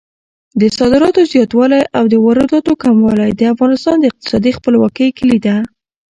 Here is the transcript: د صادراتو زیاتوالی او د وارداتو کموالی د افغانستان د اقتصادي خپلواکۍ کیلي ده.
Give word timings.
د 0.59 0.63
صادراتو 0.77 1.21
زیاتوالی 1.33 1.81
او 1.97 2.03
د 2.13 2.15
وارداتو 2.25 2.71
کموالی 2.83 3.29
د 3.35 3.41
افغانستان 3.53 3.95
د 3.99 4.03
اقتصادي 4.11 4.51
خپلواکۍ 4.57 5.07
کیلي 5.17 5.39
ده. 5.45 5.55